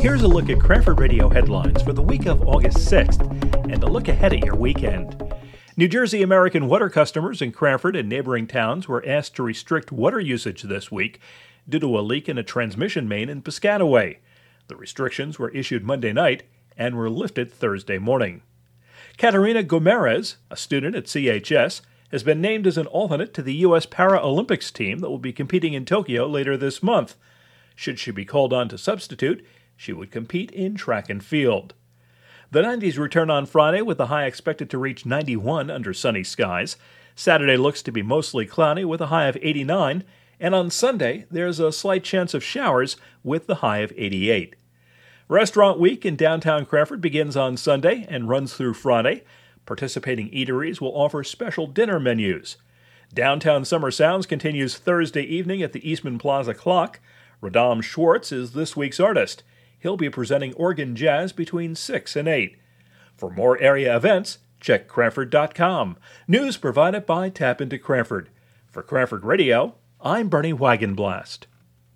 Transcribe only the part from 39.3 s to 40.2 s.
89,